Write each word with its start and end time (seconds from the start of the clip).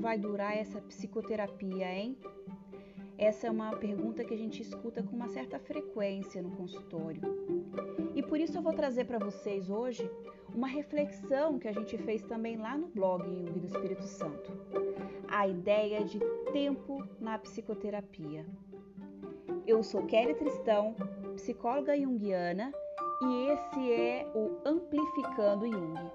vai 0.00 0.16
durar 0.18 0.56
essa 0.56 0.80
psicoterapia, 0.80 1.92
hein? 1.92 2.16
Essa 3.18 3.48
é 3.48 3.50
uma 3.50 3.76
pergunta 3.76 4.24
que 4.24 4.32
a 4.32 4.36
gente 4.36 4.62
escuta 4.62 5.02
com 5.02 5.14
uma 5.14 5.28
certa 5.28 5.58
frequência 5.58 6.40
no 6.40 6.50
consultório. 6.52 7.20
E 8.14 8.22
por 8.22 8.40
isso 8.40 8.56
eu 8.56 8.62
vou 8.62 8.72
trazer 8.72 9.04
para 9.04 9.18
vocês 9.18 9.68
hoje 9.68 10.10
uma 10.54 10.66
reflexão 10.66 11.58
que 11.58 11.68
a 11.68 11.72
gente 11.72 11.98
fez 11.98 12.22
também 12.22 12.56
lá 12.56 12.78
no 12.78 12.88
blog 12.88 13.22
Jung 13.24 13.60
do 13.60 13.66
Espírito 13.66 14.04
Santo. 14.04 14.50
A 15.28 15.46
ideia 15.46 16.02
de 16.02 16.18
tempo 16.50 17.06
na 17.20 17.38
psicoterapia. 17.38 18.46
Eu 19.66 19.82
sou 19.82 20.06
Kelly 20.06 20.34
Tristão, 20.34 20.96
psicóloga 21.36 21.94
junguiana, 21.96 22.72
e 23.22 23.50
esse 23.50 23.92
é 23.92 24.32
o 24.34 24.56
Amplificando 24.64 25.70
Jung, 25.70 26.10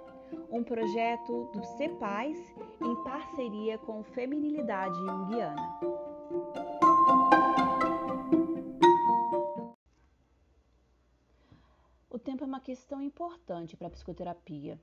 um 0.51 0.63
projeto 0.63 1.51
do 1.53 1.63
CEPAS 1.77 2.55
em 2.81 2.95
parceria 3.03 3.77
com 3.77 4.03
Feminilidade 4.03 4.95
Junguiana. 4.95 5.79
O 12.09 12.19
tempo 12.19 12.43
é 12.43 12.47
uma 12.47 12.59
questão 12.59 13.01
importante 13.01 13.75
para 13.75 13.87
a 13.87 13.91
psicoterapia. 13.91 14.79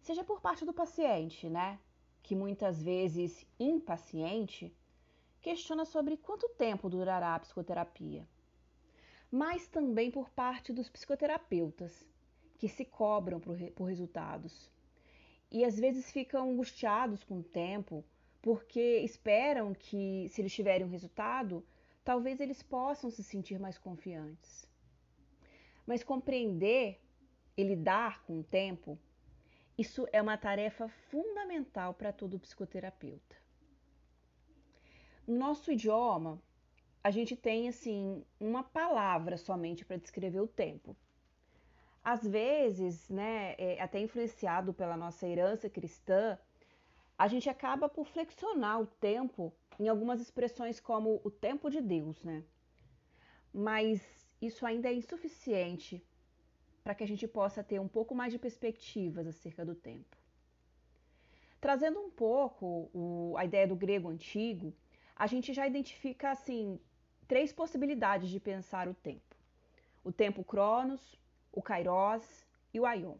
Seja 0.00 0.24
por 0.24 0.40
parte 0.40 0.64
do 0.64 0.72
paciente, 0.72 1.48
né? 1.48 1.78
Que 2.22 2.34
muitas 2.34 2.82
vezes 2.82 3.46
impaciente 3.58 4.74
questiona 5.40 5.84
sobre 5.84 6.16
quanto 6.16 6.48
tempo 6.50 6.88
durará 6.88 7.34
a 7.34 7.38
psicoterapia. 7.38 8.26
Mas 9.30 9.68
também 9.68 10.10
por 10.10 10.30
parte 10.30 10.72
dos 10.72 10.88
psicoterapeutas, 10.88 12.06
que 12.58 12.68
se 12.68 12.84
cobram 12.84 13.38
por, 13.38 13.56
por 13.72 13.84
resultados. 13.84 14.70
E 15.50 15.64
às 15.64 15.78
vezes 15.78 16.10
ficam 16.10 16.50
angustiados 16.50 17.22
com 17.22 17.38
o 17.38 17.42
tempo, 17.42 18.04
porque 18.42 18.98
esperam 19.00 19.74
que, 19.74 20.28
se 20.28 20.40
eles 20.40 20.52
tiverem 20.52 20.86
um 20.86 20.90
resultado, 20.90 21.64
talvez 22.04 22.40
eles 22.40 22.62
possam 22.62 23.10
se 23.10 23.22
sentir 23.22 23.58
mais 23.58 23.78
confiantes. 23.78 24.68
Mas 25.86 26.02
compreender 26.02 27.00
e 27.56 27.62
lidar 27.62 28.22
com 28.24 28.40
o 28.40 28.44
tempo, 28.44 28.98
isso 29.78 30.06
é 30.12 30.20
uma 30.20 30.36
tarefa 30.36 30.88
fundamental 30.88 31.94
para 31.94 32.12
todo 32.12 32.38
psicoterapeuta. 32.38 33.36
No 35.26 35.36
nosso 35.36 35.72
idioma, 35.72 36.40
a 37.02 37.10
gente 37.10 37.36
tem 37.36 37.68
assim 37.68 38.24
uma 38.38 38.62
palavra 38.62 39.36
somente 39.36 39.84
para 39.84 39.96
descrever 39.96 40.40
o 40.40 40.48
tempo. 40.48 40.96
Às 42.06 42.24
vezes, 42.24 43.08
né, 43.08 43.56
é, 43.58 43.82
até 43.82 43.98
influenciado 43.98 44.72
pela 44.72 44.96
nossa 44.96 45.26
herança 45.26 45.68
cristã, 45.68 46.38
a 47.18 47.26
gente 47.26 47.50
acaba 47.50 47.88
por 47.88 48.06
flexionar 48.06 48.80
o 48.80 48.86
tempo 48.86 49.52
em 49.76 49.88
algumas 49.88 50.20
expressões 50.20 50.78
como 50.78 51.20
o 51.24 51.30
tempo 51.32 51.68
de 51.68 51.80
Deus, 51.80 52.22
né? 52.22 52.44
Mas 53.52 54.00
isso 54.40 54.64
ainda 54.64 54.88
é 54.88 54.94
insuficiente 54.94 56.00
para 56.84 56.94
que 56.94 57.02
a 57.02 57.08
gente 57.08 57.26
possa 57.26 57.64
ter 57.64 57.80
um 57.80 57.88
pouco 57.88 58.14
mais 58.14 58.32
de 58.32 58.38
perspectivas 58.38 59.26
acerca 59.26 59.64
do 59.64 59.74
tempo. 59.74 60.16
Trazendo 61.60 61.98
um 61.98 62.08
pouco 62.08 62.88
o, 62.94 63.34
a 63.36 63.44
ideia 63.44 63.66
do 63.66 63.74
grego 63.74 64.08
antigo, 64.08 64.72
a 65.16 65.26
gente 65.26 65.52
já 65.52 65.66
identifica 65.66 66.30
assim 66.30 66.78
três 67.26 67.52
possibilidades 67.52 68.28
de 68.28 68.38
pensar 68.38 68.86
o 68.86 68.94
tempo: 68.94 69.34
o 70.04 70.12
tempo 70.12 70.44
Cronos, 70.44 71.18
o 71.56 71.62
Kairos 71.62 72.46
e 72.72 72.78
o 72.78 72.84
Aion. 72.84 73.16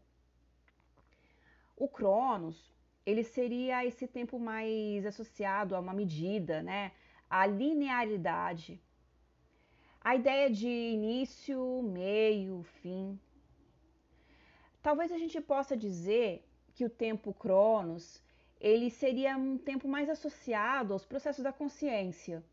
O 1.74 1.88
Cronos, 1.88 2.72
ele 3.04 3.24
seria 3.24 3.84
esse 3.84 4.06
tempo 4.06 4.38
mais 4.38 5.06
associado 5.06 5.74
a 5.74 5.80
uma 5.80 5.94
medida, 5.94 6.62
né? 6.62 6.92
A 7.30 7.46
linearidade, 7.46 8.80
a 10.00 10.14
ideia 10.14 10.50
de 10.50 10.68
início, 10.68 11.82
meio, 11.82 12.62
fim. 12.80 13.18
Talvez 14.82 15.10
a 15.10 15.18
gente 15.18 15.40
possa 15.40 15.74
dizer 15.74 16.46
que 16.74 16.84
o 16.84 16.90
tempo 16.90 17.32
Cronos 17.32 18.22
ele 18.60 18.90
seria 18.90 19.36
um 19.36 19.56
tempo 19.56 19.88
mais 19.88 20.10
associado 20.10 20.92
aos 20.92 21.06
processos 21.06 21.42
da 21.42 21.52
consciência, 21.52 22.44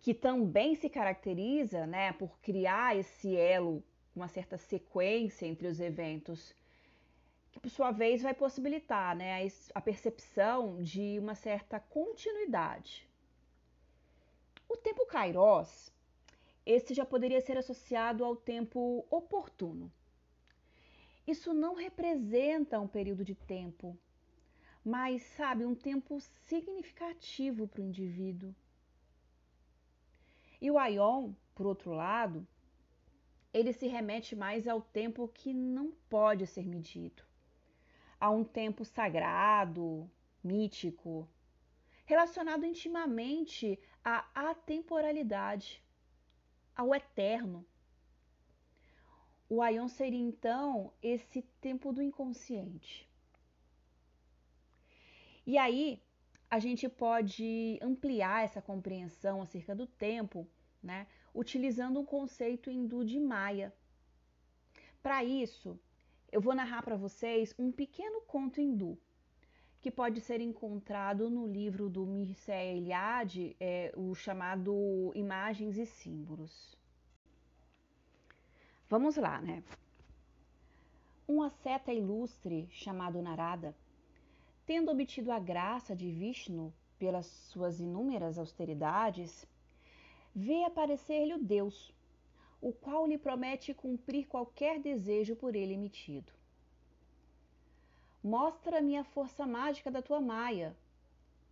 que 0.00 0.12
também 0.12 0.74
se 0.74 0.88
caracteriza 0.90 1.86
né, 1.86 2.12
por 2.12 2.38
criar 2.40 2.96
esse 2.96 3.36
elo, 3.36 3.82
uma 4.20 4.28
certa 4.28 4.56
sequência 4.56 5.46
entre 5.46 5.66
os 5.66 5.80
eventos, 5.80 6.54
que 7.50 7.60
por 7.60 7.70
sua 7.70 7.90
vez 7.90 8.22
vai 8.22 8.34
possibilitar 8.34 9.16
né, 9.16 9.46
a 9.74 9.80
percepção 9.80 10.82
de 10.82 11.18
uma 11.18 11.34
certa 11.34 11.80
continuidade. 11.80 13.08
O 14.68 14.76
tempo 14.76 15.04
Kairos 15.06 15.90
esse 16.64 16.94
já 16.94 17.04
poderia 17.04 17.40
ser 17.40 17.56
associado 17.56 18.24
ao 18.24 18.36
tempo 18.36 19.04
oportuno. 19.10 19.90
Isso 21.26 21.52
não 21.52 21.74
representa 21.74 22.78
um 22.78 22.86
período 22.86 23.24
de 23.24 23.34
tempo, 23.34 23.98
mas, 24.84 25.22
sabe, 25.22 25.64
um 25.64 25.74
tempo 25.74 26.20
significativo 26.20 27.66
para 27.66 27.82
o 27.82 27.84
indivíduo. 27.84 28.54
E 30.60 30.70
o 30.70 30.78
Aion, 30.78 31.32
por 31.54 31.66
outro 31.66 31.92
lado, 31.92 32.46
ele 33.52 33.72
se 33.72 33.86
remete 33.86 34.36
mais 34.36 34.68
ao 34.68 34.80
tempo 34.80 35.28
que 35.28 35.52
não 35.52 35.92
pode 36.08 36.46
ser 36.46 36.66
medido, 36.66 37.22
a 38.18 38.30
um 38.30 38.44
tempo 38.44 38.84
sagrado, 38.84 40.10
mítico, 40.42 41.28
relacionado 42.04 42.64
intimamente 42.64 43.78
à 44.04 44.28
atemporalidade 44.34 45.82
ao 46.74 46.94
eterno. 46.94 47.66
O 49.48 49.60
Aion 49.60 49.88
seria 49.88 50.20
então 50.20 50.92
esse 51.02 51.42
tempo 51.60 51.92
do 51.92 52.00
inconsciente. 52.00 53.08
E 55.44 55.58
aí 55.58 56.00
a 56.48 56.58
gente 56.58 56.88
pode 56.88 57.78
ampliar 57.82 58.44
essa 58.44 58.62
compreensão 58.62 59.42
acerca 59.42 59.74
do 59.74 59.86
tempo, 59.86 60.48
né, 60.82 61.06
utilizando 61.34 62.00
um 62.00 62.04
conceito 62.04 62.70
hindu 62.70 63.04
de 63.04 63.18
Maya. 63.20 63.72
Para 65.02 65.24
isso, 65.24 65.78
eu 66.30 66.40
vou 66.40 66.54
narrar 66.54 66.82
para 66.82 66.96
vocês 66.96 67.54
um 67.58 67.72
pequeno 67.72 68.20
conto 68.22 68.60
hindu 68.60 68.98
que 69.80 69.90
pode 69.90 70.20
ser 70.20 70.40
encontrado 70.40 71.30
no 71.30 71.46
livro 71.46 71.88
do 71.88 72.04
Mircea 72.04 72.74
Eliade, 72.74 73.56
é, 73.58 73.92
o 73.96 74.14
chamado 74.14 75.10
Imagens 75.14 75.78
e 75.78 75.86
Símbolos. 75.86 76.76
Vamos 78.90 79.16
lá, 79.16 79.40
né? 79.40 79.62
Um 81.26 81.42
asceta 81.42 81.92
ilustre 81.92 82.68
chamado 82.70 83.22
Narada, 83.22 83.74
tendo 84.66 84.90
obtido 84.90 85.32
a 85.32 85.38
graça 85.38 85.96
de 85.96 86.10
Vishnu 86.10 86.74
pelas 86.98 87.26
suas 87.26 87.80
inúmeras 87.80 88.38
austeridades, 88.38 89.46
vê 90.34 90.64
aparecer-lhe 90.64 91.34
o 91.34 91.42
Deus, 91.42 91.92
o 92.60 92.72
qual 92.72 93.06
lhe 93.06 93.18
promete 93.18 93.74
cumprir 93.74 94.26
qualquer 94.26 94.78
desejo 94.80 95.34
por 95.34 95.56
ele 95.56 95.74
emitido. 95.74 96.32
Mostra-me 98.22 98.96
a 98.96 99.04
força 99.04 99.46
mágica 99.46 99.90
da 99.90 100.02
tua 100.02 100.20
maia, 100.20 100.76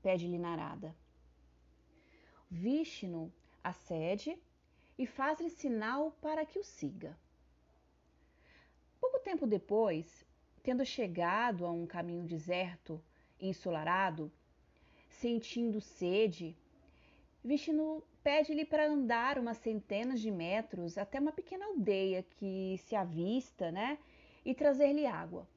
pede-lhe 0.03 0.39
Narada. 0.39 0.95
Vishnu 2.51 3.33
acede 3.65 4.39
e 4.99 5.07
faz-lhe 5.07 5.51
sinal 5.51 6.13
para 6.21 6.45
que 6.45 6.59
o 6.59 6.65
siga. 6.65 7.17
Pouco 9.01 9.19
tempo 9.21 9.47
depois, 9.47 10.27
tendo 10.63 10.85
chegado 10.85 11.65
a 11.65 11.71
um 11.71 11.87
caminho 11.87 12.25
deserto 12.25 13.03
e 13.41 13.49
ensolarado, 13.49 14.31
sentindo 15.09 15.81
sede, 15.81 16.57
Vishnu 17.45 18.03
pede-lhe 18.23 18.65
para 18.65 18.87
andar 18.87 19.39
umas 19.39 19.59
centenas 19.59 20.21
de 20.21 20.31
metros 20.31 20.99
até 20.99 21.21
uma 21.21 21.33
pequena 21.33 21.67
aldeia 21.67 22.23
que 22.23 22.77
se 22.79 22.97
avista, 22.97 23.71
né, 23.71 23.99
e 24.45 24.55
trazer-lhe 24.55 25.07
água. 25.07 25.49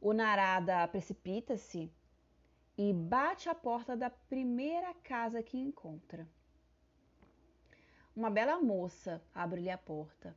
O 0.00 0.12
Narada 0.12 0.86
precipita-se 0.88 1.90
e 2.76 2.92
bate 2.92 3.48
à 3.48 3.54
porta 3.54 3.96
da 3.96 4.10
primeira 4.10 4.92
casa 4.94 5.42
que 5.42 5.58
encontra. 5.58 6.28
Uma 8.14 8.30
bela 8.30 8.60
moça 8.60 9.22
abre-lhe 9.34 9.70
a 9.70 9.78
porta. 9.78 10.36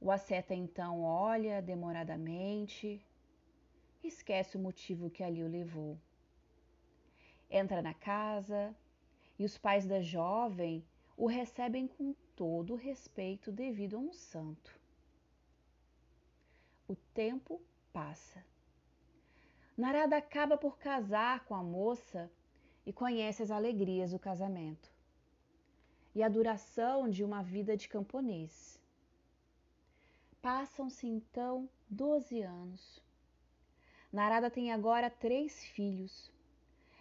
O 0.00 0.10
asceta 0.10 0.54
então 0.54 1.02
olha 1.02 1.62
demoradamente, 1.62 3.04
esquece 4.04 4.56
o 4.56 4.60
motivo 4.60 5.10
que 5.10 5.22
ali 5.22 5.42
o 5.42 5.48
levou. 5.48 5.98
Entra 7.50 7.80
na 7.80 7.94
casa 7.94 8.74
e 9.38 9.44
os 9.44 9.56
pais 9.56 9.86
da 9.86 10.00
jovem 10.00 10.84
o 11.16 11.26
recebem 11.26 11.86
com 11.86 12.14
todo 12.34 12.74
o 12.74 12.76
respeito 12.76 13.50
devido 13.52 13.96
a 13.96 14.00
um 14.00 14.12
santo. 14.12 14.78
O 16.88 16.94
tempo 17.14 17.60
passa. 17.92 18.44
Narada 19.76 20.16
acaba 20.16 20.56
por 20.56 20.78
casar 20.78 21.44
com 21.44 21.54
a 21.54 21.62
moça 21.62 22.30
e 22.84 22.92
conhece 22.92 23.42
as 23.42 23.50
alegrias 23.50 24.10
do 24.10 24.18
casamento 24.18 24.90
e 26.14 26.22
a 26.22 26.28
duração 26.28 27.08
de 27.10 27.22
uma 27.22 27.42
vida 27.42 27.76
de 27.76 27.88
camponês. 27.88 28.80
Passam-se 30.40 31.06
então 31.06 31.68
12 31.90 32.40
anos. 32.40 33.02
Narada 34.12 34.50
tem 34.50 34.72
agora 34.72 35.10
três 35.10 35.64
filhos 35.64 36.30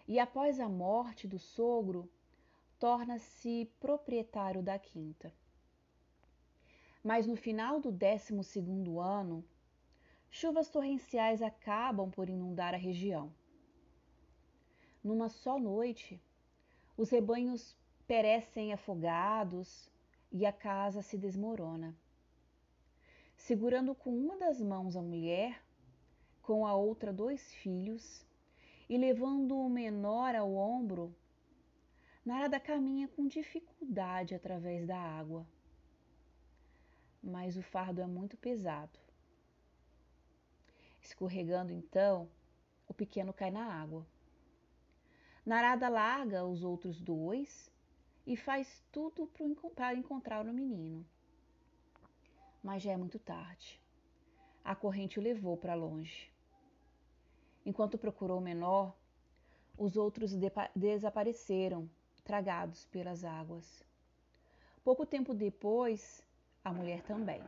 e, 0.07 0.19
após 0.19 0.60
a 0.60 0.69
morte 0.69 1.28
do 1.28 1.40
sogro, 1.40 2.10
torna-se 2.80 3.69
proprietário 3.80 4.62
da 4.62 4.78
quinta. 4.78 5.34
Mas 7.04 7.25
no 7.28 7.36
final 7.36 7.80
do 7.80 7.92
décimo 7.92 8.44
segundo 8.44 9.00
ano, 9.00 9.44
chuvas 10.30 10.69
torrenciais 10.69 11.42
acabam 11.42 12.10
por 12.10 12.30
inundar 12.30 12.74
a 12.74 12.78
região. 12.78 13.31
Numa 15.04 15.30
só 15.30 15.60
noite, 15.60 16.19
os 16.98 17.10
rebanhos 17.10 17.75
perecem 18.07 18.74
afogados 18.74 19.90
e 20.31 20.46
a 20.46 20.52
casa 20.52 21.02
se 21.02 21.18
desmorona. 21.18 21.96
Segurando 23.36 23.94
com 23.94 24.10
uma 24.10 24.38
das 24.38 24.60
mãos 24.60 24.96
a 24.96 25.02
mulher, 25.02 25.62
com 26.42 26.66
a 26.66 26.75
outra 26.75 27.13
dois 27.13 27.54
filhos, 27.54 28.25
e 28.89 28.97
levando 28.97 29.57
o 29.57 29.69
menor 29.69 30.35
ao 30.35 30.53
ombro, 30.53 31.15
Narada 32.25 32.59
caminha 32.59 33.07
com 33.07 33.27
dificuldade 33.27 34.33
através 34.33 34.87
da 34.87 34.97
água. 34.97 35.45
Mas 37.21 37.55
o 37.55 37.61
fardo 37.61 38.01
é 38.01 38.07
muito 38.07 38.35
pesado. 38.35 38.97
Escorregando 40.99 41.71
então, 41.71 42.27
o 42.87 42.95
pequeno 42.95 43.31
cai 43.31 43.51
na 43.51 43.63
água. 43.63 44.07
Narada 45.45 45.87
larga 45.87 46.43
os 46.43 46.63
outros 46.63 46.99
dois 46.99 47.71
e 48.25 48.35
faz 48.35 48.83
tudo 48.91 49.27
para 49.75 49.93
encontrar 49.93 50.47
o 50.47 50.53
menino. 50.53 51.05
Mas 52.63 52.81
já 52.81 52.93
é 52.93 52.97
muito 52.97 53.19
tarde. 53.19 53.79
A 54.63 54.75
corrente 54.75 55.19
o 55.19 55.21
levou 55.21 55.55
para 55.55 55.75
longe. 55.75 56.34
Enquanto 57.65 57.97
procurou 57.97 58.38
o 58.38 58.41
menor, 58.41 58.95
os 59.77 59.97
outros 59.97 60.31
desapareceram 60.75 61.89
tragados 62.23 62.85
pelas 62.85 63.25
águas. 63.25 63.83
Pouco 64.83 65.06
tempo 65.06 65.33
depois, 65.33 66.23
a 66.63 66.71
mulher 66.71 67.01
também. 67.01 67.41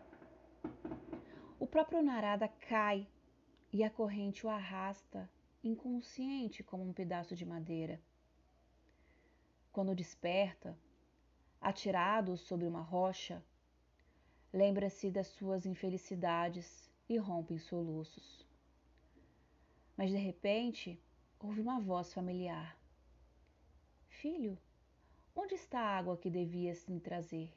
O 1.59 1.67
próprio 1.67 2.01
Narada 2.01 2.47
cai 2.47 3.07
e 3.71 3.83
a 3.83 3.89
corrente 3.89 4.45
o 4.45 4.49
arrasta, 4.49 5.29
inconsciente 5.63 6.63
como 6.63 6.83
um 6.83 6.93
pedaço 6.93 7.35
de 7.35 7.45
madeira. 7.45 8.01
Quando 9.71 9.93
desperta, 9.93 10.75
atirado 11.61 12.37
sobre 12.37 12.65
uma 12.65 12.81
rocha, 12.81 13.43
lembra-se 14.51 15.11
das 15.11 15.27
suas 15.27 15.65
infelicidades 15.65 16.89
e 17.07 17.17
rompe 17.17 17.53
em 17.53 17.59
soluços. 17.59 18.46
Mas 19.97 20.11
de 20.11 20.17
repente, 20.17 21.01
ouve 21.39 21.59
uma 21.59 21.79
voz 21.79 22.13
familiar. 22.13 22.77
Filho, 24.07 24.57
Onde 25.39 25.53
está 25.53 25.79
a 25.79 25.97
água 25.99 26.17
que 26.17 26.31
devias 26.31 26.87
me 26.87 26.99
trazer? 26.99 27.53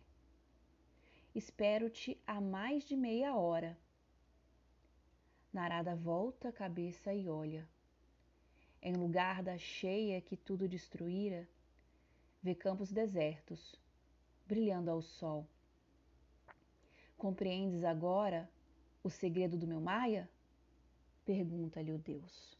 Espero-te 1.34 2.20
há 2.26 2.38
mais 2.38 2.84
de 2.84 2.94
meia 2.94 3.34
hora. 3.34 3.74
Narada 5.50 5.96
volta 5.96 6.50
a 6.50 6.52
cabeça 6.52 7.14
e 7.14 7.26
olha. 7.26 7.66
Em 8.82 8.92
lugar 8.92 9.42
da 9.42 9.56
cheia 9.56 10.20
que 10.20 10.36
tudo 10.36 10.68
destruíra, 10.68 11.48
vê 12.42 12.54
campos 12.54 12.92
desertos, 12.92 13.74
brilhando 14.46 14.90
ao 14.90 15.00
sol. 15.00 15.48
Compreendes 17.16 17.82
agora 17.82 18.46
o 19.02 19.08
segredo 19.08 19.56
do 19.56 19.66
meu 19.66 19.80
Maia? 19.80 20.28
Pergunta-lhe 21.30 21.92
o 21.92 21.98
Deus. 21.98 22.58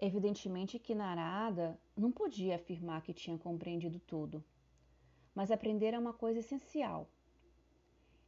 Evidentemente 0.00 0.80
que 0.80 0.96
Narada 0.96 1.78
não 1.96 2.10
podia 2.10 2.56
afirmar 2.56 3.02
que 3.02 3.14
tinha 3.14 3.38
compreendido 3.38 4.00
tudo, 4.00 4.44
mas 5.32 5.52
aprender 5.52 5.96
uma 5.96 6.12
coisa 6.12 6.40
essencial. 6.40 7.08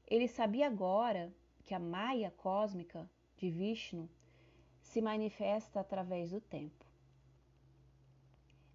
Ele 0.06 0.28
sabia 0.28 0.68
agora 0.68 1.34
que 1.64 1.74
a 1.74 1.80
Maia 1.80 2.30
cósmica 2.30 3.10
de 3.36 3.50
Vishnu 3.50 4.08
se 4.80 5.02
manifesta 5.02 5.80
através 5.80 6.30
do 6.30 6.40
tempo. 6.40 6.86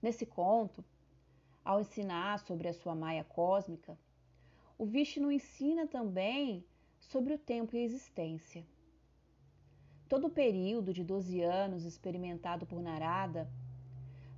Nesse 0.01 0.25
conto, 0.25 0.83
ao 1.63 1.79
ensinar 1.79 2.39
sobre 2.39 2.67
a 2.67 2.73
sua 2.73 2.95
Maia 2.95 3.23
cósmica, 3.23 3.97
o 4.77 4.85
Vishnu 4.85 5.31
ensina 5.31 5.87
também 5.87 6.65
sobre 7.10 7.34
o 7.34 7.38
tempo 7.38 7.75
e 7.75 7.80
a 7.80 7.84
existência. 7.84 8.66
Todo 10.07 10.28
o 10.28 10.30
período 10.30 10.94
de 10.94 11.04
12 11.04 11.42
anos 11.42 11.84
experimentado 11.84 12.66
por 12.66 12.81
Narada 12.81 13.50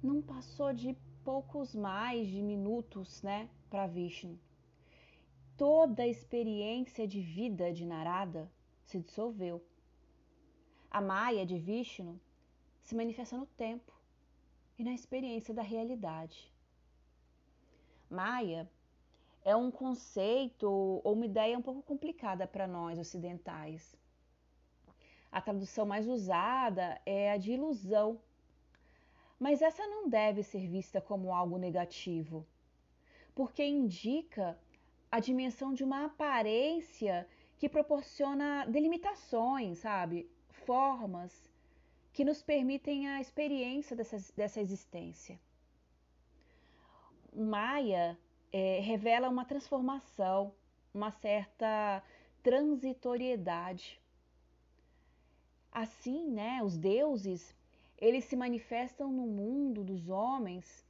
não 0.02 0.22
passou 0.22 0.74
de 0.74 0.96
poucos 1.24 1.76
mais 1.76 2.28
de 2.28 2.42
minutos, 2.42 3.22
né, 3.22 3.50
para 3.70 3.88
Vishnu. 3.88 4.40
Toda 5.58 6.04
a 6.04 6.08
experiência 6.08 7.08
de 7.08 7.20
vida 7.20 7.74
de 7.74 7.86
Narada 7.86 8.50
se 8.86 9.00
dissolveu. 9.00 9.62
A 10.90 11.02
Maya 11.02 11.46
de 11.46 11.58
Vishnu 11.58 12.20
se 12.82 12.96
manifesta 12.96 13.38
no 13.38 13.46
tempo 13.46 13.92
e 14.78 14.84
na 14.84 14.94
experiência 14.94 15.54
da 15.54 15.62
realidade. 15.62 16.54
Maya 18.10 18.70
é 19.52 19.56
um 19.56 19.70
conceito 19.72 20.68
ou 20.70 21.14
uma 21.14 21.26
ideia 21.26 21.58
um 21.58 21.68
pouco 21.68 21.82
complicada 21.82 22.46
para 22.54 22.68
nós 22.68 23.00
ocidentais 23.00 23.98
a 25.32 25.42
tradução 25.42 25.86
mais 25.86 26.08
usada 26.08 27.00
é 27.06 27.32
a 27.32 27.38
de 27.38 27.52
ilusão. 27.52 28.20
Mas 29.40 29.62
essa 29.62 29.86
não 29.86 30.10
deve 30.10 30.42
ser 30.42 30.68
vista 30.68 31.00
como 31.00 31.34
algo 31.34 31.58
negativo, 31.58 32.46
porque 33.36 33.64
indica 33.64 34.60
a 35.12 35.20
dimensão 35.20 35.74
de 35.74 35.84
uma 35.84 36.06
aparência 36.06 37.28
que 37.58 37.70
proporciona 37.70 38.66
delimitações, 38.66 39.80
sabe? 39.80 40.30
Formas 40.66 41.32
que 42.12 42.26
nos 42.26 42.42
permitem 42.42 43.08
a 43.08 43.22
experiência 43.22 43.96
dessa, 43.96 44.18
dessa 44.36 44.60
existência. 44.60 45.40
Maia 47.32 48.18
é, 48.52 48.80
revela 48.80 49.30
uma 49.30 49.46
transformação, 49.46 50.54
uma 50.94 51.12
certa 51.12 52.04
transitoriedade. 52.42 54.00
Assim, 55.72 56.30
né, 56.32 56.62
os 56.64 56.78
deuses, 56.78 57.56
eles 57.98 58.26
se 58.26 58.36
manifestam 58.36 59.12
no 59.12 59.28
mundo 59.28 59.84
dos 59.84 60.10
homens 60.10 60.86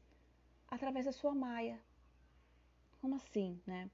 através 0.69 1.05
da 1.05 1.11
sua 1.11 1.33
maia. 1.33 1.79
Como 3.01 3.15
assim, 3.15 3.59
né? 3.65 3.89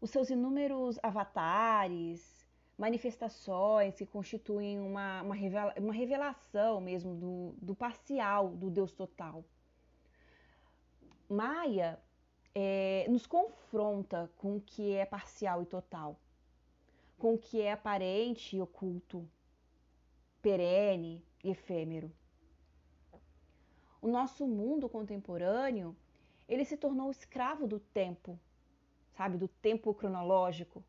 Os 0.00 0.10
seus 0.10 0.30
inúmeros 0.30 0.98
avatares, 1.02 2.42
manifestações 2.76 3.94
que 3.94 4.06
constituem 4.06 4.80
uma, 4.80 5.22
uma, 5.22 5.34
revela, 5.34 5.74
uma 5.78 5.92
revelação 5.92 6.80
mesmo 6.80 7.14
do, 7.14 7.54
do 7.62 7.74
parcial 7.74 8.48
do 8.48 8.68
Deus 8.70 8.92
total. 8.92 9.44
Maia 11.28 11.98
é, 12.54 13.06
nos 13.08 13.26
confronta 13.26 14.30
com 14.36 14.56
o 14.56 14.60
que 14.60 14.94
é 14.94 15.06
parcial 15.06 15.62
e 15.62 15.66
total, 15.66 16.18
com 17.18 17.34
o 17.34 17.38
que 17.38 17.60
é 17.60 17.72
aparente 17.72 18.56
e 18.56 18.60
oculto, 18.60 19.28
perene 20.40 21.24
e 21.42 21.50
efêmero. 21.50 22.12
O 24.00 24.08
nosso 24.08 24.46
mundo 24.46 24.88
contemporâneo, 24.88 25.96
ele 26.48 26.64
se 26.64 26.76
tornou 26.76 27.10
escravo 27.10 27.66
do 27.66 27.78
tempo, 27.78 28.38
sabe, 29.16 29.38
do 29.38 29.46
tempo 29.46 29.94
cronológico, 29.94 30.84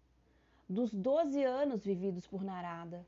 dos 0.68 0.94
12 0.94 1.44
anos 1.44 1.86
vividos 1.86 2.26
por 2.26 2.44
Narada, 2.44 3.06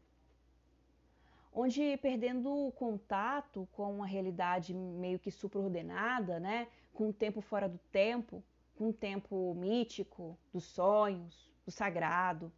onde 1.55 1.95
perdendo 1.97 2.67
o 2.67 2.71
contato 2.73 3.65
com 3.71 4.03
a 4.03 4.05
realidade 4.05 4.73
meio 4.73 5.17
que 5.17 5.31
supraordenada, 5.31 6.37
né, 6.37 6.67
com 6.93 7.09
o 7.09 7.13
tempo 7.13 7.39
fora 7.39 7.69
do 7.69 7.77
tempo, 7.91 8.43
com 8.75 8.89
o 8.89 8.93
tempo 8.93 9.55
mítico, 9.55 10.37
dos 10.51 10.65
sonhos, 10.65 11.49
do 11.65 11.71
sagrado. 11.71 12.51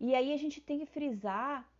E 0.00 0.14
aí 0.14 0.32
a 0.32 0.36
gente 0.38 0.62
tem 0.62 0.78
que 0.78 0.86
frisar 0.86 1.70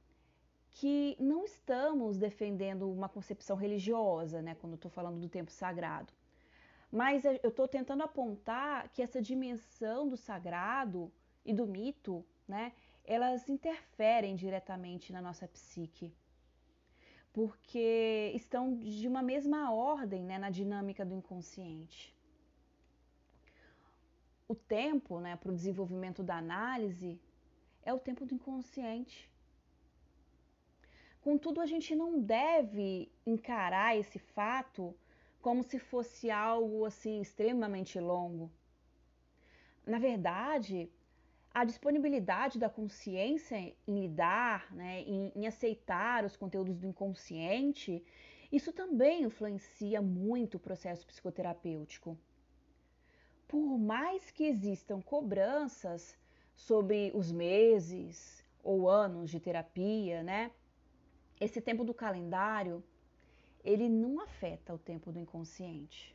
que 0.73 1.17
não 1.19 1.47
estamos 1.47 2.19
defendendo 2.19 2.91
uma 2.91 3.09
concepção 3.09 3.57
religiosa, 3.57 4.43
né, 4.43 4.55
quando 4.61 4.75
estou 4.75 4.91
falando 4.91 5.19
do 5.19 5.29
tempo 5.29 5.51
sagrado. 5.51 6.13
Mas 6.93 7.25
eu 7.25 7.49
estou 7.49 7.67
tentando 7.67 8.03
apontar 8.03 8.91
que 8.91 9.03
essa 9.03 9.23
dimensão 9.23 10.07
do 10.07 10.19
sagrado 10.19 11.11
e 11.47 11.53
do 11.55 11.67
mito, 11.67 12.23
né, 12.47 12.73
elas 13.07 13.49
interferem 13.49 14.35
diretamente 14.35 15.13
na 15.13 15.23
nossa 15.23 15.47
psique, 15.47 16.13
porque 17.33 18.33
estão 18.35 18.77
de 18.77 19.07
uma 19.07 19.23
mesma 19.23 19.73
ordem 19.73 20.25
né, 20.25 20.39
na 20.39 20.51
dinâmica 20.51 21.05
do 21.05 21.15
inconsciente. 21.15 22.15
O 24.49 24.55
tempo 24.55 25.21
né, 25.21 25.37
para 25.37 25.51
o 25.51 25.55
desenvolvimento 25.55 26.23
da 26.23 26.37
análise 26.37 27.21
é 27.83 27.93
o 27.93 27.99
tempo 27.99 28.25
do 28.27 28.35
inconsciente. 28.35 29.31
Contudo, 31.21 31.61
a 31.61 31.67
gente 31.67 31.95
não 31.95 32.21
deve 32.21 33.11
encarar 33.25 33.97
esse 33.97 34.19
fato 34.19 34.95
como 35.41 35.63
se 35.63 35.79
fosse 35.79 36.31
algo 36.31 36.85
assim 36.85 37.21
extremamente 37.21 37.99
longo. 37.99 38.51
Na 39.85 39.99
verdade, 39.99 40.91
a 41.57 41.65
disponibilidade 41.65 42.59
da 42.59 42.69
consciência 42.69 43.57
em 43.89 44.01
lidar, 44.03 44.71
né, 44.75 45.01
em, 45.01 45.33
em 45.35 45.47
aceitar 45.47 46.23
os 46.23 46.37
conteúdos 46.37 46.77
do 46.77 46.87
inconsciente, 46.87 48.05
isso 48.53 48.75
também 48.75 49.23
influencia 49.23 50.03
muito 50.03 50.57
o 50.57 50.61
processo 50.61 51.07
psicoterapêutico. 51.07 52.15
Por 53.49 53.79
mais 53.79 54.31
que 54.31 54.45
existam 54.45 55.01
cobranças 55.01 56.19
sobre 56.55 57.11
os 57.15 57.33
meses 57.33 58.45
ou 58.63 58.87
anos 58.87 59.31
de 59.31 59.41
terapia, 59.41 60.23
né? 60.23 60.51
Esse 61.41 61.63
tempo 61.63 61.85
do 61.85 61.95
calendário, 61.95 62.85
ele 63.65 63.89
não 63.89 64.21
afeta 64.21 64.75
o 64.75 64.79
tempo 64.79 65.11
do 65.11 65.19
inconsciente. 65.19 66.15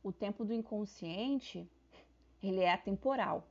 O 0.00 0.12
tempo 0.12 0.44
do 0.44 0.54
inconsciente, 0.54 1.68
ele 2.42 2.60
é 2.60 2.72
atemporal. 2.72 3.46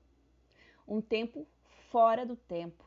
Um 0.87 1.01
tempo 1.01 1.47
fora 1.89 2.25
do 2.25 2.35
tempo. 2.35 2.83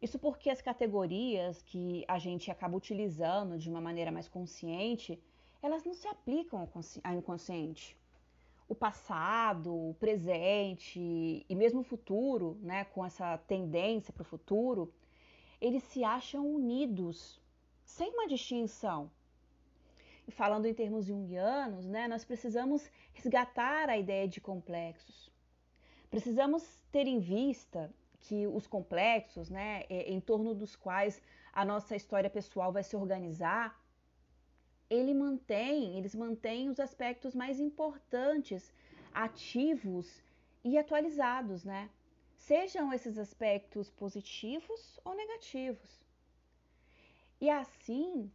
Isso 0.00 0.18
porque 0.18 0.48
as 0.48 0.62
categorias 0.62 1.62
que 1.62 2.04
a 2.08 2.18
gente 2.18 2.50
acaba 2.50 2.76
utilizando 2.76 3.58
de 3.58 3.68
uma 3.68 3.80
maneira 3.80 4.10
mais 4.10 4.28
consciente, 4.28 5.22
elas 5.62 5.84
não 5.84 5.92
se 5.92 6.08
aplicam 6.08 6.68
ao 7.04 7.14
inconsciente 7.14 7.98
o 8.70 8.74
passado, 8.74 9.74
o 9.74 9.94
presente 9.94 11.44
e 11.48 11.54
mesmo 11.56 11.80
o 11.80 11.82
futuro, 11.82 12.56
né, 12.62 12.84
com 12.84 13.04
essa 13.04 13.36
tendência 13.36 14.12
para 14.12 14.22
o 14.22 14.24
futuro, 14.24 14.94
eles 15.60 15.82
se 15.82 16.04
acham 16.04 16.46
unidos, 16.46 17.42
sem 17.84 18.12
uma 18.12 18.28
distinção. 18.28 19.10
Falando 20.30 20.66
em 20.66 20.74
termos 20.74 21.06
junguianos, 21.06 21.86
né, 21.86 22.06
nós 22.08 22.24
precisamos 22.24 22.88
resgatar 23.12 23.88
a 23.88 23.98
ideia 23.98 24.28
de 24.28 24.40
complexos. 24.40 25.30
Precisamos 26.10 26.62
ter 26.90 27.06
em 27.06 27.18
vista 27.18 27.92
que 28.20 28.46
os 28.46 28.66
complexos, 28.66 29.48
né, 29.48 29.84
em 29.88 30.20
torno 30.20 30.54
dos 30.54 30.76
quais 30.76 31.22
a 31.52 31.64
nossa 31.64 31.96
história 31.96 32.30
pessoal 32.30 32.72
vai 32.72 32.82
se 32.82 32.96
organizar, 32.96 33.80
ele 34.88 35.14
mantém, 35.14 35.96
eles 35.96 36.14
mantêm 36.14 36.68
os 36.68 36.80
aspectos 36.80 37.34
mais 37.34 37.60
importantes, 37.60 38.72
ativos 39.14 40.22
e 40.64 40.76
atualizados, 40.76 41.64
né? 41.64 41.88
Sejam 42.36 42.92
esses 42.92 43.16
aspectos 43.16 43.90
positivos 43.90 44.98
ou 45.04 45.14
negativos. 45.14 46.00
E 47.40 47.48
assim, 47.48 48.30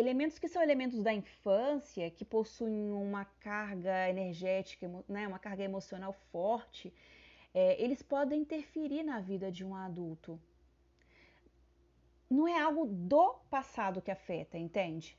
elementos 0.00 0.38
que 0.38 0.48
são 0.48 0.62
elementos 0.62 1.02
da 1.02 1.12
infância, 1.12 2.10
que 2.10 2.24
possuem 2.24 2.92
uma 2.92 3.24
carga 3.48 4.08
energética, 4.08 4.88
né, 5.08 5.26
uma 5.26 5.38
carga 5.38 5.64
emocional 5.64 6.12
forte, 6.32 6.92
é, 7.52 7.82
eles 7.82 8.02
podem 8.02 8.40
interferir 8.40 9.02
na 9.02 9.20
vida 9.20 9.50
de 9.50 9.64
um 9.64 9.74
adulto. 9.74 10.40
Não 12.30 12.46
é 12.46 12.60
algo 12.60 12.86
do 12.86 13.34
passado 13.50 14.02
que 14.02 14.10
afeta, 14.10 14.56
entende? 14.56 15.18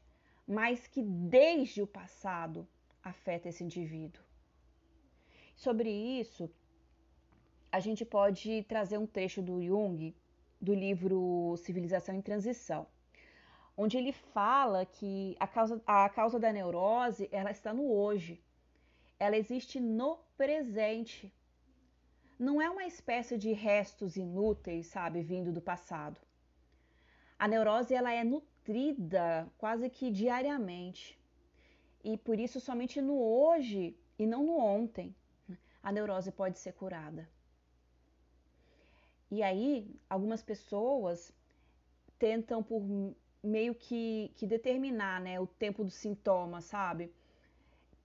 mas 0.49 0.87
que 0.87 1.03
desde 1.03 1.79
o 1.79 1.85
passado 1.85 2.67
afeta 3.03 3.49
esse 3.49 3.63
indivíduo. 3.63 4.23
Sobre 5.55 5.91
isso, 5.91 6.49
a 7.71 7.79
gente 7.79 8.03
pode 8.03 8.63
trazer 8.63 8.97
um 8.97 9.05
trecho 9.05 9.43
do 9.43 9.61
Jung, 9.61 10.15
do 10.59 10.73
livro 10.73 11.55
Civilização 11.57 12.15
em 12.15 12.21
Transição, 12.21 12.87
onde 13.81 13.97
ele 13.97 14.11
fala 14.11 14.85
que 14.85 15.37
a 15.39 15.47
causa, 15.47 15.81
a 15.87 16.09
causa 16.09 16.37
da 16.37 16.51
neurose 16.51 17.29
ela 17.31 17.49
está 17.49 17.73
no 17.73 17.85
hoje, 17.89 18.43
ela 19.17 19.37
existe 19.37 19.79
no 19.79 20.17
presente. 20.35 21.33
Não 22.37 22.61
é 22.61 22.69
uma 22.69 22.83
espécie 22.83 23.37
de 23.37 23.53
restos 23.53 24.17
inúteis, 24.17 24.87
sabe, 24.87 25.21
vindo 25.21 25.53
do 25.53 25.61
passado. 25.61 26.19
A 27.37 27.47
neurose 27.47 27.93
ela 27.93 28.11
é 28.11 28.21
nutrida 28.21 29.49
quase 29.57 29.89
que 29.89 30.11
diariamente. 30.11 31.17
E 32.03 32.17
por 32.17 32.37
isso 32.37 32.59
somente 32.59 33.01
no 33.01 33.17
hoje 33.17 33.97
e 34.17 34.25
não 34.27 34.43
no 34.43 34.57
ontem 34.57 35.15
a 35.81 35.89
neurose 35.89 36.33
pode 36.33 36.59
ser 36.59 36.73
curada. 36.73 37.29
E 39.31 39.41
aí, 39.41 39.89
algumas 40.09 40.41
pessoas 40.41 41.33
tentam 42.17 42.61
por 42.61 42.81
meio 43.43 43.73
que, 43.73 44.31
que 44.35 44.45
determinar 44.45 45.21
né, 45.21 45.39
o 45.39 45.47
tempo 45.47 45.83
do 45.83 45.91
sintoma, 45.91 46.61
sabe? 46.61 47.11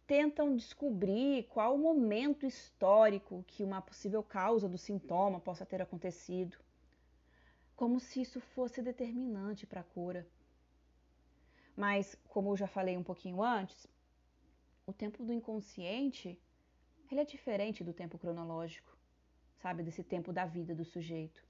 Tentam 0.07 0.55
descobrir 0.55 1.45
qual 1.45 1.75
o 1.75 1.79
momento 1.79 2.47
histórico 2.47 3.45
que 3.47 3.65
uma 3.65 3.81
possível 3.81 4.23
causa 4.23 4.69
do 4.69 4.79
sintoma 4.79 5.41
possa 5.41 5.65
ter 5.65 5.81
acontecido 5.81 6.57
como 7.75 7.99
se 7.99 8.21
isso 8.21 8.41
fosse 8.41 8.81
determinante 8.81 9.67
para 9.67 9.81
a 9.81 9.85
cura. 9.85 10.27
Mas, 11.77 12.17
como 12.29 12.53
eu 12.53 12.57
já 12.57 12.69
falei 12.69 12.97
um 12.97 13.03
pouquinho 13.03 13.43
antes, 13.43 13.87
o 14.87 14.93
tempo 14.93 15.25
do 15.25 15.33
inconsciente 15.33 16.39
ele 17.11 17.21
é 17.21 17.25
diferente 17.25 17.83
do 17.83 17.93
tempo 17.93 18.19
cronológico, 18.19 18.97
sabe, 19.57 19.83
desse 19.83 20.03
tempo 20.03 20.33
da 20.33 20.45
vida 20.45 20.75
do 20.75 20.85
sujeito. 20.85 21.43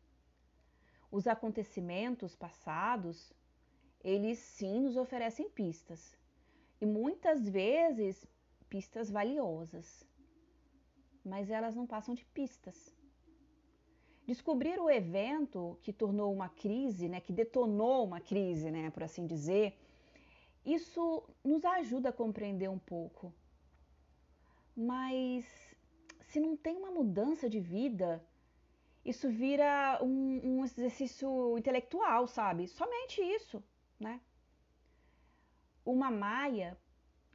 Os 1.11 1.27
acontecimentos 1.27 2.35
passados, 2.35 3.33
eles 4.05 4.39
sim 4.39 4.81
nos 4.81 4.97
oferecem 4.97 5.49
pistas, 5.49 6.15
e 6.81 6.85
muitas 6.87 7.49
vezes 7.49 8.27
pistas 8.69 9.11
valiosas, 9.11 10.07
mas 11.25 11.51
elas 11.51 11.75
não 11.75 11.87
passam 11.87 12.15
de 12.15 12.25
pistas. 12.27 12.95
Descobrir 14.27 14.79
o 14.79 14.91
evento 14.91 15.79
que 15.83 15.93
tornou 15.93 16.33
uma 16.33 16.49
crise, 16.49 17.09
né, 17.09 17.21
que 17.21 17.33
detonou 17.33 18.05
uma 18.05 18.21
crise, 18.21 18.71
né, 18.71 18.91
por 18.91 19.03
assim 19.03 19.27
dizer, 19.27 19.79
isso 20.65 21.23
nos 21.43 21.65
ajuda 21.65 22.11
a 22.11 22.13
compreender 22.13 22.69
um 22.69 22.79
pouco. 22.79 23.33
Mas 24.77 25.47
se 26.29 26.41
não 26.41 26.57
tem 26.57 26.77
uma 26.77 26.91
mudança 26.91 27.49
de 27.49 27.61
vida, 27.61 28.23
isso 29.05 29.29
vira 29.29 30.01
um, 30.03 30.41
um 30.43 30.65
exercício 30.65 31.57
intelectual, 31.59 32.27
sabe? 32.27 32.67
Somente 32.67 33.21
isso, 33.21 33.63
né? 34.05 34.21
Uma 35.85 36.11
maia, 36.11 36.71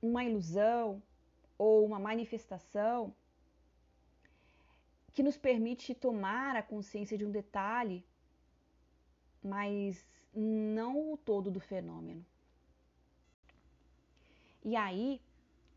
uma 0.01 0.23
ilusão 0.23 1.01
ou 1.57 1.85
uma 1.85 1.99
manifestação 1.99 3.13
que 5.13 5.23
nos 5.23 5.37
permite 5.37 5.93
tomar 5.93 6.55
a 6.55 6.63
consciência 6.63 7.17
de 7.17 7.25
um 7.25 7.31
detalhe, 7.31 8.05
mas 9.43 10.05
não 10.33 11.13
o 11.13 11.17
todo 11.17 11.51
do 11.51 11.59
fenômeno. 11.59 12.23
E 14.63 14.75
aí, 14.75 15.19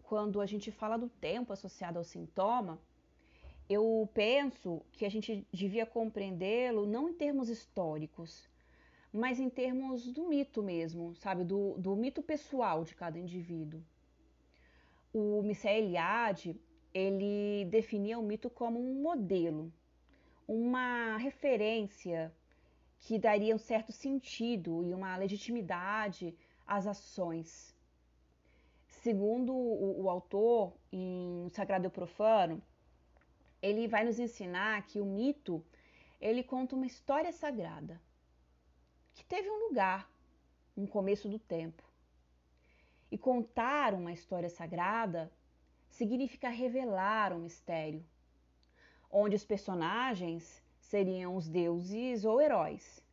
quando 0.03 0.41
a 0.41 0.47
gente 0.47 0.71
fala 0.71 0.97
do 0.99 1.09
tempo 1.09 1.53
associado 1.53 1.99
ao 1.99 2.05
sintoma, 2.05 2.79
eu 3.69 4.09
penso 4.13 4.83
que 4.93 5.07
a 5.07 5.09
gente 5.09 5.47
devia 5.51 5.87
compreendê-lo 5.87 6.87
não 6.87 7.09
em 7.09 7.15
termos 7.15 7.49
históricos, 7.49 8.52
mas 9.13 9.39
em 9.39 9.51
termos 9.51 10.11
do 10.11 10.27
mito 10.27 10.63
mesmo, 10.63 11.15
sabe? 11.17 11.45
Do, 11.45 11.77
do 11.77 11.95
mito 11.95 12.23
pessoal 12.23 12.83
de 12.83 12.95
cada 12.95 13.19
indivíduo. 13.19 13.83
O 15.13 15.43
Mircea 15.43 15.79
Eliade, 15.79 16.59
ele 16.95 17.67
definia 17.67 18.19
o 18.19 18.23
mito 18.23 18.49
como 18.49 18.81
um 18.81 19.03
modelo, 19.03 19.71
uma 20.49 21.19
referência 21.19 22.33
que 23.01 23.19
daria 23.19 23.55
um 23.55 23.59
certo 23.59 23.93
sentido 23.93 24.83
e 24.83 24.95
uma 24.95 25.15
legitimidade 25.17 26.35
às 26.67 26.87
ações. 26.87 27.77
Segundo 28.87 29.53
o, 29.53 30.05
o 30.05 30.09
autor, 30.09 30.73
em 30.91 31.49
Sagrado 31.51 31.87
e 31.87 31.91
Profano, 31.91 32.63
ele 33.61 33.87
vai 33.87 34.05
nos 34.05 34.19
ensinar 34.19 34.87
que 34.87 35.01
o 35.01 35.05
mito 35.05 35.63
ele 36.21 36.43
conta 36.43 36.77
uma 36.77 36.87
história 36.87 37.33
sagrada 37.33 38.01
que 39.15 39.25
teve 39.25 39.49
um 39.51 39.69
lugar, 39.69 40.11
um 40.77 40.87
começo 40.87 41.29
do 41.29 41.39
tempo. 41.39 41.83
E 43.11 43.19
contar 43.19 43.95
uma 43.95 44.13
história 44.13 44.49
sagrada 44.49 45.31
significa 45.91 46.49
revelar 46.49 47.33
um 47.33 47.41
mistério. 47.41 48.05
onde 49.11 49.37
os 49.37 49.45
personagens 49.45 50.63
seriam 50.81 51.37
os 51.37 51.47
deuses 51.49 52.25
ou 52.25 52.41
heróis. 52.41 53.05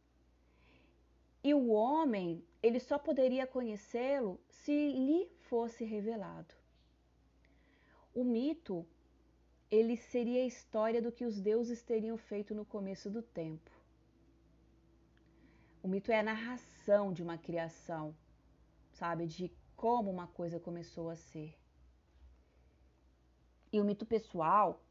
E 1.44 1.54
o 1.54 1.70
homem, 1.70 2.44
ele 2.64 2.80
só 2.80 2.98
poderia 2.98 3.46
conhecê-lo 3.46 4.40
se 4.50 4.92
lhe 4.92 5.30
fosse 5.50 5.84
revelado. 5.84 6.54
O 8.14 8.24
mito, 8.24 8.86
ele 9.70 9.96
seria 9.98 10.42
a 10.42 10.46
história 10.46 11.02
do 11.02 11.12
que 11.12 11.26
os 11.26 11.40
deuses 11.40 11.82
teriam 11.84 12.18
feito 12.18 12.56
no 12.56 12.66
começo 12.66 13.10
do 13.10 13.22
tempo. 13.22 13.72
O 15.82 15.88
mito 15.88 16.12
é 16.12 16.20
a 16.20 16.24
narração 16.24 17.14
de 17.14 17.24
uma 17.24 17.38
criação, 17.38 18.14
sabe, 18.92 19.26
de 19.26 19.50
como 19.78 20.12
uma 20.12 20.28
coisa 20.28 20.60
começou 20.60 21.10
a 21.10 21.16
ser. 21.16 21.56
E 23.72 23.80
o 23.80 23.86
mito 23.86 24.06
pessoal, 24.06 24.82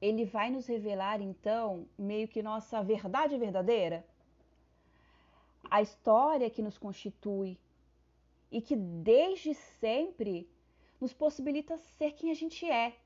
ele 0.00 0.24
vai 0.24 0.50
nos 0.50 0.66
revelar 0.66 1.20
então 1.20 1.86
meio 1.98 2.26
que 2.26 2.42
nossa 2.42 2.82
verdade 2.82 3.36
verdadeira, 3.36 4.06
a 5.70 5.82
história 5.82 6.48
que 6.48 6.62
nos 6.62 6.78
constitui 6.78 7.58
e 8.50 8.62
que 8.62 8.76
desde 8.76 9.52
sempre 9.52 10.48
nos 10.98 11.12
possibilita 11.12 11.76
ser 11.76 12.12
quem 12.12 12.30
a 12.30 12.34
gente 12.34 12.64
é. 12.64 12.96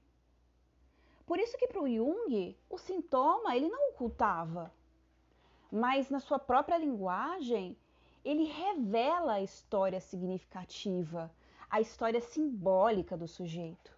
Por 1.26 1.38
isso 1.38 1.58
que 1.58 1.66
para 1.66 1.82
o 1.82 1.88
Jung, 1.88 2.56
o 2.68 2.78
sintoma 2.78 3.56
ele 3.56 3.68
não 3.68 3.90
ocultava, 3.90 4.72
mas 5.70 6.10
na 6.10 6.20
sua 6.20 6.38
própria 6.38 6.78
linguagem, 6.78 7.76
ele 8.24 8.44
revela 8.44 9.34
a 9.34 9.42
história 9.42 10.00
significativa, 10.00 11.30
a 11.68 11.80
história 11.80 12.20
simbólica 12.20 13.16
do 13.16 13.28
sujeito. 13.28 13.96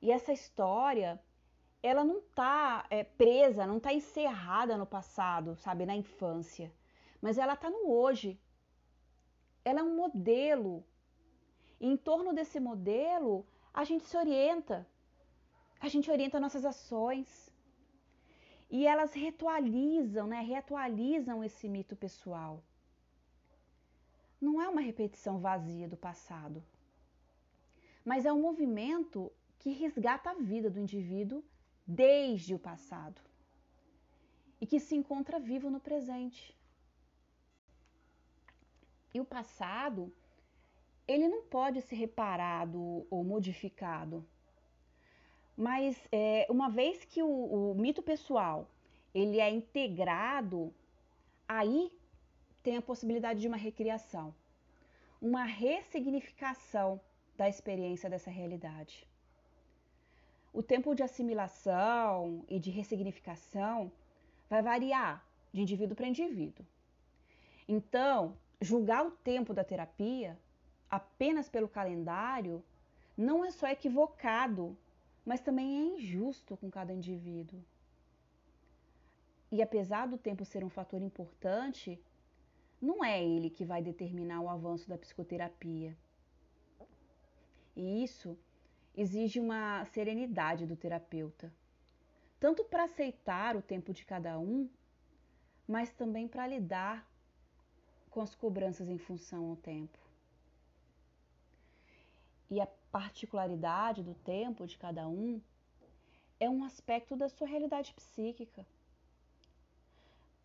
E 0.00 0.12
essa 0.12 0.32
história, 0.32 1.20
ela 1.82 2.04
não 2.04 2.18
está 2.18 2.86
é, 2.88 3.02
presa, 3.02 3.66
não 3.66 3.78
está 3.78 3.92
encerrada 3.92 4.76
no 4.76 4.86
passado, 4.86 5.56
sabe, 5.56 5.84
na 5.84 5.96
infância, 5.96 6.72
mas 7.20 7.36
ela 7.36 7.54
está 7.54 7.68
no 7.68 7.90
hoje. 7.90 8.40
Ela 9.64 9.80
é 9.80 9.82
um 9.82 9.96
modelo. 9.96 10.84
E 11.80 11.86
em 11.86 11.96
torno 11.96 12.32
desse 12.32 12.60
modelo, 12.60 13.44
a 13.74 13.84
gente 13.84 14.04
se 14.04 14.16
orienta. 14.16 14.86
A 15.80 15.88
gente 15.88 16.10
orienta 16.10 16.40
nossas 16.40 16.64
ações. 16.64 17.47
E 18.70 18.86
elas 18.86 19.14
reatualizam, 19.14 20.26
né? 20.26 20.40
Reatualizam 20.40 21.42
esse 21.42 21.68
mito 21.68 21.96
pessoal. 21.96 22.62
Não 24.40 24.60
é 24.60 24.68
uma 24.68 24.80
repetição 24.80 25.38
vazia 25.38 25.88
do 25.88 25.96
passado, 25.96 26.62
mas 28.04 28.24
é 28.24 28.32
um 28.32 28.40
movimento 28.40 29.32
que 29.58 29.70
resgata 29.70 30.30
a 30.30 30.34
vida 30.34 30.70
do 30.70 30.78
indivíduo 30.78 31.42
desde 31.86 32.54
o 32.54 32.58
passado 32.58 33.20
e 34.60 34.66
que 34.66 34.78
se 34.78 34.94
encontra 34.94 35.40
vivo 35.40 35.70
no 35.70 35.80
presente. 35.80 36.56
E 39.12 39.20
o 39.20 39.24
passado, 39.24 40.12
ele 41.06 41.26
não 41.28 41.42
pode 41.42 41.80
ser 41.82 41.96
reparado 41.96 43.06
ou 43.10 43.24
modificado. 43.24 44.24
Mas 45.58 46.00
é, 46.12 46.46
uma 46.48 46.70
vez 46.70 47.04
que 47.04 47.20
o, 47.20 47.72
o 47.72 47.74
mito 47.74 48.00
pessoal 48.00 48.70
ele 49.12 49.40
é 49.40 49.50
integrado, 49.50 50.72
aí 51.48 51.90
tem 52.62 52.76
a 52.76 52.82
possibilidade 52.82 53.40
de 53.40 53.48
uma 53.48 53.56
recriação, 53.56 54.32
uma 55.20 55.42
ressignificação 55.42 57.00
da 57.36 57.48
experiência 57.48 58.08
dessa 58.08 58.30
realidade. 58.30 59.04
O 60.52 60.62
tempo 60.62 60.94
de 60.94 61.02
assimilação 61.02 62.44
e 62.48 62.60
de 62.60 62.70
ressignificação 62.70 63.90
vai 64.48 64.62
variar 64.62 65.26
de 65.52 65.62
indivíduo 65.62 65.96
para 65.96 66.06
indivíduo. 66.06 66.64
Então, 67.66 68.36
julgar 68.60 69.04
o 69.04 69.10
tempo 69.10 69.52
da 69.52 69.64
terapia 69.64 70.38
apenas 70.88 71.48
pelo 71.48 71.68
calendário 71.68 72.62
não 73.16 73.44
é 73.44 73.50
só 73.50 73.66
equivocado, 73.66 74.76
mas 75.28 75.42
também 75.42 75.76
é 75.76 75.94
injusto 75.94 76.56
com 76.56 76.70
cada 76.70 76.90
indivíduo. 76.90 77.62
E 79.52 79.60
apesar 79.60 80.08
do 80.08 80.16
tempo 80.16 80.42
ser 80.42 80.64
um 80.64 80.70
fator 80.70 81.02
importante, 81.02 82.02
não 82.80 83.04
é 83.04 83.22
ele 83.22 83.50
que 83.50 83.62
vai 83.62 83.82
determinar 83.82 84.40
o 84.40 84.48
avanço 84.48 84.88
da 84.88 84.96
psicoterapia. 84.96 85.94
E 87.76 88.02
isso 88.02 88.38
exige 88.96 89.38
uma 89.38 89.84
serenidade 89.84 90.64
do 90.64 90.74
terapeuta, 90.74 91.52
tanto 92.40 92.64
para 92.64 92.84
aceitar 92.84 93.54
o 93.54 93.60
tempo 93.60 93.92
de 93.92 94.06
cada 94.06 94.38
um, 94.38 94.66
mas 95.66 95.92
também 95.92 96.26
para 96.26 96.46
lidar 96.46 97.06
com 98.08 98.22
as 98.22 98.34
cobranças 98.34 98.88
em 98.88 98.96
função 98.96 99.50
ao 99.50 99.56
tempo. 99.56 99.98
E 102.50 102.62
a 102.62 102.77
particularidade 102.90 104.02
do 104.02 104.14
tempo 104.14 104.66
de 104.66 104.78
cada 104.78 105.06
um 105.08 105.40
é 106.40 106.48
um 106.48 106.64
aspecto 106.64 107.16
da 107.16 107.28
sua 107.28 107.46
realidade 107.46 107.92
psíquica. 107.94 108.66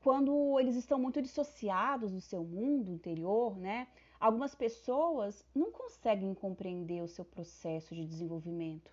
Quando 0.02 0.60
eles 0.60 0.76
estão 0.76 1.00
muito 1.00 1.22
dissociados 1.22 2.12
do 2.12 2.20
seu 2.20 2.44
mundo 2.44 2.92
interior, 2.92 3.58
né? 3.58 3.88
Algumas 4.20 4.54
pessoas 4.54 5.46
não 5.56 5.72
conseguem 5.72 6.34
compreender 6.34 7.02
o 7.02 7.08
seu 7.08 7.24
processo 7.24 7.96
de 7.96 8.06
desenvolvimento. 8.06 8.92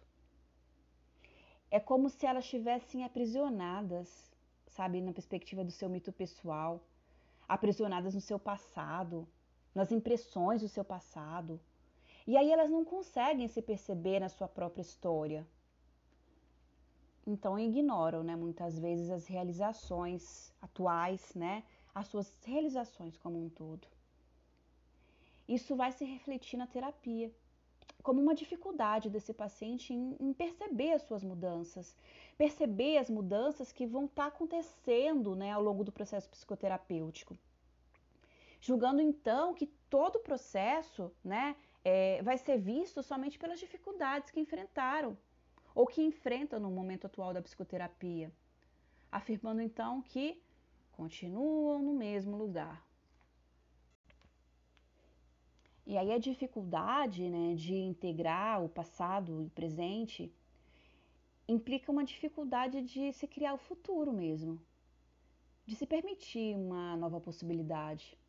É 1.71 1.81
como 1.81 2.09
se 2.09 2.27
elas 2.27 2.45
estivessem 2.45 3.05
aprisionadas, 3.05 4.33
sabe, 4.67 5.01
na 5.01 5.13
perspectiva 5.13 5.65
do 5.65 5.71
seu 5.71 5.89
mito 5.89 6.13
pessoal, 6.13 6.85
aprisionadas 7.49 8.15
no 8.15 8.21
seu 8.21 8.39
passado, 8.39 9.27
nas 9.75 9.91
impressões 9.91 10.61
do 10.61 10.69
seu 10.69 10.85
passado. 10.85 11.61
E 12.27 12.37
aí 12.37 12.51
elas 12.51 12.71
não 12.71 12.85
conseguem 12.85 13.49
se 13.49 13.63
perceber 13.63 14.21
na 14.21 14.29
sua 14.29 14.49
própria 14.49 14.83
história. 14.83 15.47
Então 17.27 17.59
ignoram, 17.59 18.23
né, 18.23 18.35
muitas 18.37 18.79
vezes 18.79 19.11
as 19.11 19.27
realizações 19.27 20.53
atuais, 20.61 21.35
né, 21.35 21.63
as 21.95 22.09
suas 22.09 22.37
realizações 22.45 23.17
como 23.17 23.43
um 23.43 23.49
todo 23.49 23.87
isso 25.51 25.75
vai 25.75 25.91
se 25.91 26.05
refletir 26.05 26.57
na 26.57 26.67
terapia, 26.67 27.29
como 28.05 28.23
uma 28.23 28.37
dificuldade 28.37 29.11
desse 29.11 29.35
paciente 29.35 29.93
em, 29.93 30.17
em 30.21 30.33
perceber 30.33 30.93
as 30.93 31.03
suas 31.03 31.25
mudanças, 31.25 31.97
perceber 32.39 32.99
as 32.99 33.11
mudanças 33.11 33.73
que 33.73 33.85
vão 33.85 34.05
estar 34.05 34.23
tá 34.23 34.29
acontecendo 34.29 35.35
né, 35.35 35.51
ao 35.51 35.61
longo 35.61 35.83
do 35.83 35.91
processo 35.91 36.31
psicoterapêutico. 36.31 37.37
Julgando 38.61 39.03
então 39.03 39.53
que 39.53 39.67
todo 39.89 40.17
o 40.17 40.23
processo 40.23 41.11
né, 41.25 41.57
é, 41.85 42.23
vai 42.23 42.37
ser 42.37 42.59
visto 42.59 43.03
somente 43.03 43.39
pelas 43.39 43.59
dificuldades 43.59 44.31
que 44.31 44.41
enfrentaram 44.41 45.17
ou 45.75 45.87
que 45.87 46.03
enfrentam 46.03 46.61
no 46.61 46.71
momento 46.71 47.07
atual 47.07 47.33
da 47.33 47.43
psicoterapia, 47.43 48.33
afirmando 49.11 49.63
então 49.63 50.03
que 50.03 50.43
continuam 50.93 51.81
no 51.81 51.95
mesmo 51.95 52.37
lugar. 52.37 52.85
E 55.87 55.97
aí 55.97 56.13
a 56.13 56.19
dificuldade 56.19 57.29
né, 57.29 57.55
de 57.55 57.75
integrar 57.75 58.63
o 58.63 58.69
passado 58.69 59.43
e 59.43 59.47
o 59.47 59.51
presente 59.51 60.33
implica 61.49 61.91
uma 61.91 62.05
dificuldade 62.05 62.83
de 62.83 63.13
se 63.13 63.27
criar 63.27 63.55
o 63.55 63.59
futuro 63.59 64.13
mesmo, 64.13 64.61
de 65.67 65.75
se 65.75 65.87
permitir 65.87 66.55
uma 66.55 66.97
nova 66.97 67.21
possibilidade. 67.21 68.20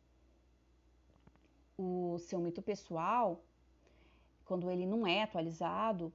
O 1.76 2.18
seu 2.18 2.38
mito 2.38 2.62
pessoal, 2.62 3.42
quando 4.44 4.70
ele 4.70 4.86
não 4.86 5.06
é 5.06 5.22
atualizado, 5.22 6.12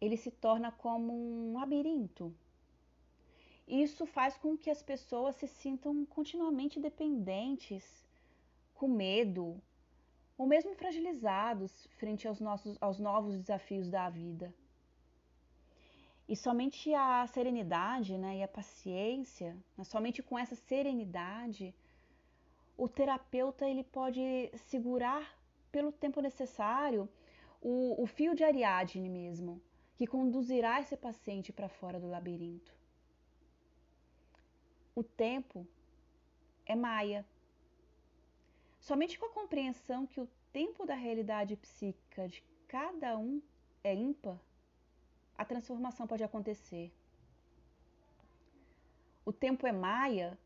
ele 0.00 0.16
se 0.16 0.30
torna 0.30 0.70
como 0.72 1.12
um 1.12 1.58
labirinto. 1.58 2.34
Isso 3.66 4.06
faz 4.06 4.36
com 4.36 4.56
que 4.56 4.70
as 4.70 4.82
pessoas 4.82 5.36
se 5.36 5.46
sintam 5.46 6.04
continuamente 6.06 6.80
dependentes, 6.80 7.84
com 8.74 8.88
medo, 8.88 9.60
ou 10.38 10.46
mesmo 10.46 10.74
fragilizados 10.74 11.86
frente 11.98 12.26
aos, 12.26 12.40
nossos, 12.40 12.78
aos 12.80 12.98
novos 12.98 13.36
desafios 13.36 13.90
da 13.90 14.08
vida. 14.08 14.54
E 16.28 16.36
somente 16.36 16.94
a 16.94 17.26
serenidade 17.26 18.16
né, 18.16 18.38
e 18.38 18.42
a 18.42 18.48
paciência, 18.48 19.56
né, 19.76 19.84
somente 19.84 20.22
com 20.22 20.38
essa 20.38 20.54
serenidade, 20.54 21.74
o 22.78 22.88
terapeuta 22.88 23.68
ele 23.68 23.84
pode 23.84 24.50
segurar 24.70 25.36
pelo 25.70 25.92
tempo 25.92 26.22
necessário 26.22 27.06
o, 27.60 28.02
o 28.02 28.06
fio 28.06 28.34
de 28.34 28.42
Ariadne 28.42 29.08
mesmo, 29.10 29.60
que 29.96 30.06
conduzirá 30.06 30.80
esse 30.80 30.96
paciente 30.96 31.52
para 31.52 31.68
fora 31.68 32.00
do 32.00 32.08
labirinto. 32.08 32.72
O 34.94 35.02
tempo 35.02 35.66
é 36.64 36.74
Maia, 36.74 37.26
Somente 38.88 39.18
com 39.18 39.26
a 39.26 39.30
compreensão 39.30 40.06
que 40.06 40.18
o 40.18 40.26
tempo 40.50 40.86
da 40.86 40.94
realidade 40.94 41.54
psíquica 41.56 42.26
de 42.26 42.42
cada 42.66 43.18
um 43.18 43.42
é 43.84 43.94
ímpar, 43.94 44.40
a 45.36 45.44
transformação 45.44 46.06
pode 46.06 46.24
acontecer. 46.24 46.90
O 49.26 49.30
tempo 49.30 49.66
é 49.66 49.72
maia, 49.72 50.38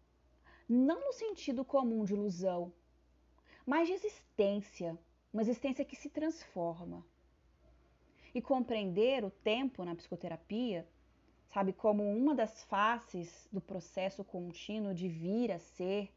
não 0.72 1.04
no 1.06 1.12
sentido 1.12 1.64
comum 1.64 2.04
de 2.04 2.14
ilusão, 2.14 2.72
mas 3.66 3.86
de 3.88 3.94
existência, 3.94 4.98
uma 5.32 5.42
existência 5.42 5.84
que 5.84 5.94
se 5.94 6.08
transforma. 6.08 7.04
E 8.34 8.40
compreender 8.40 9.22
o 9.24 9.30
tempo 9.30 9.84
na 9.84 9.94
psicoterapia, 9.94 10.88
sabe, 11.48 11.74
como 11.74 12.02
uma 12.02 12.34
das 12.34 12.62
faces 12.64 13.46
do 13.52 13.60
processo 13.60 14.24
contínuo 14.24 14.94
de 14.94 15.08
vir 15.08 15.52
a 15.52 15.58
ser, 15.58 16.10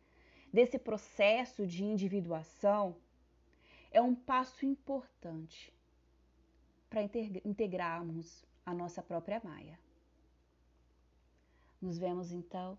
desse 0.54 0.80
processo 0.80 1.68
de 1.68 1.84
individuação, 1.84 2.96
é 3.92 4.02
um 4.02 4.16
passo 4.16 4.66
importante 4.66 5.74
para 6.90 7.02
integrarmos 7.44 8.46
a 8.66 8.74
nossa 8.74 9.04
própria 9.04 9.42
Maia. 9.44 9.78
Nos 11.82 11.98
vemos 11.98 12.32
então 12.32 12.78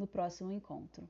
no 0.00 0.06
próximo 0.06 0.50
encontro. 0.50 1.06